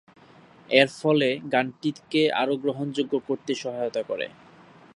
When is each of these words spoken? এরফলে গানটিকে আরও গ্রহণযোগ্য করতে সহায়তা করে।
এরফলে 0.69 1.29
গানটিকে 1.53 2.23
আরও 2.41 2.53
গ্রহণযোগ্য 2.57 3.13
করতে 3.27 3.51
সহায়তা 3.55 4.01
করে। 4.03 4.27